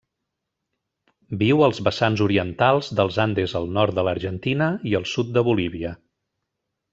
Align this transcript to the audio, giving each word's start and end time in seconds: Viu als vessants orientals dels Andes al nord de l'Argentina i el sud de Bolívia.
Viu 1.41 1.59
als 1.65 1.81
vessants 1.87 2.23
orientals 2.27 2.89
dels 3.01 3.19
Andes 3.25 3.53
al 3.61 3.69
nord 3.77 3.99
de 4.01 4.07
l'Argentina 4.09 4.71
i 4.93 4.97
el 5.01 5.07
sud 5.13 5.31
de 5.37 5.45
Bolívia. 5.51 5.95